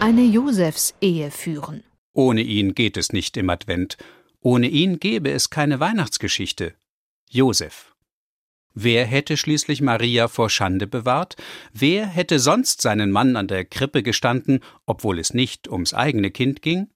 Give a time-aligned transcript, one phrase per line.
[0.00, 1.82] eine Josefsehe führen.
[2.12, 3.96] Ohne ihn geht es nicht im Advent.
[4.40, 6.74] Ohne ihn gäbe es keine Weihnachtsgeschichte.
[7.30, 7.94] Josef.
[8.74, 11.36] Wer hätte schließlich Maria vor Schande bewahrt?
[11.72, 16.60] Wer hätte sonst seinen Mann an der Krippe gestanden, obwohl es nicht ums eigene Kind
[16.60, 16.88] ging?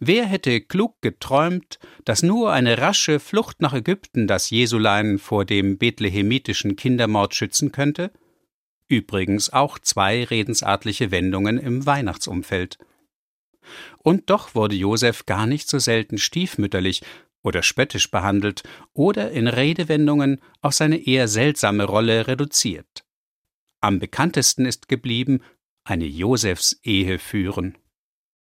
[0.00, 5.76] Wer hätte klug geträumt, dass nur eine rasche Flucht nach Ägypten das Jesulein vor dem
[5.76, 8.10] bethlehemitischen Kindermord schützen könnte?
[8.92, 12.76] Übrigens auch zwei redensartliche Wendungen im Weihnachtsumfeld.
[13.96, 17.00] Und doch wurde Josef gar nicht so selten stiefmütterlich
[17.42, 23.06] oder spöttisch behandelt oder in Redewendungen auf seine eher seltsame Rolle reduziert.
[23.80, 25.40] Am bekanntesten ist geblieben
[25.84, 27.78] eine Josefsehe führen.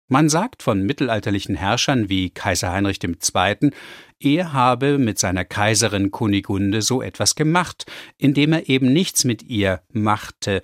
[0.07, 3.71] Man sagt von mittelalterlichen Herrschern wie Kaiser Heinrich II.,
[4.20, 7.85] er habe mit seiner Kaiserin Kunigunde so etwas gemacht,
[8.17, 10.62] indem er eben nichts mit ihr machte,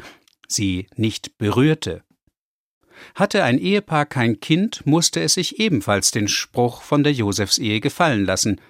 [0.47, 2.03] sie nicht berührte.
[3.15, 8.25] Hatte ein Ehepaar kein Kind, musste es sich ebenfalls den Spruch von der Josefsehe gefallen
[8.25, 8.61] lassen.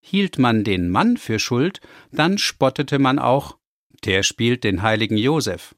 [0.00, 1.80] Hielt man den Mann für schuld,
[2.12, 3.58] dann spottete man auch,
[4.04, 5.74] der spielt den heiligen Josef.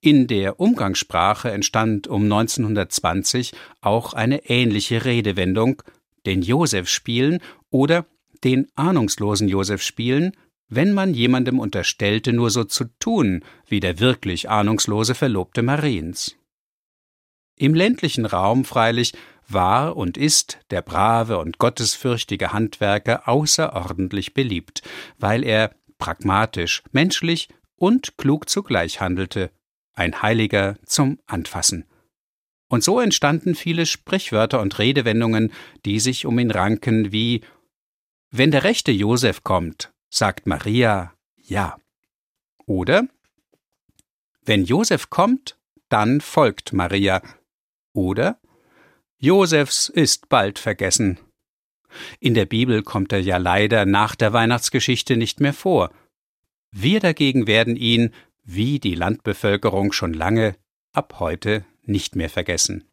[0.00, 5.82] In der Umgangssprache entstand um 1920 auch eine ähnliche Redewendung,
[6.24, 8.06] den Josef spielen oder
[8.44, 10.36] den ahnungslosen Josef spielen,
[10.68, 16.36] wenn man jemandem unterstellte, nur so zu tun wie der wirklich ahnungslose Verlobte Mariens.
[17.56, 19.14] Im ländlichen Raum freilich
[19.48, 24.82] war und ist der brave und gottesfürchtige Handwerker außerordentlich beliebt,
[25.18, 29.50] weil er pragmatisch, menschlich und klug zugleich handelte,
[29.98, 31.84] ein Heiliger zum Anfassen.
[32.68, 35.52] Und so entstanden viele Sprichwörter und Redewendungen,
[35.84, 37.42] die sich um ihn ranken, wie
[38.30, 41.78] Wenn der rechte Josef kommt, sagt Maria ja.
[42.66, 43.08] Oder
[44.44, 45.56] Wenn Josef kommt,
[45.88, 47.22] dann folgt Maria.
[47.94, 48.38] Oder
[49.18, 51.18] Josefs ist bald vergessen.
[52.20, 55.90] In der Bibel kommt er ja leider nach der Weihnachtsgeschichte nicht mehr vor.
[56.70, 58.12] Wir dagegen werden ihn
[58.50, 60.56] wie die Landbevölkerung schon lange,
[60.94, 62.84] ab heute nicht mehr vergessen.